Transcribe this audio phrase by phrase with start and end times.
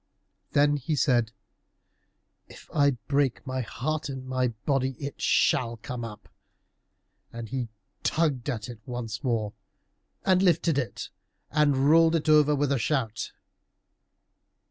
[0.53, 1.31] Then he said,
[2.47, 6.27] "If I break my heart in my body it shall come up."
[7.31, 7.69] And he
[8.01, 9.53] tugged at it once more,
[10.25, 11.09] and lifted it,
[11.51, 13.31] and rolled it over with a shout.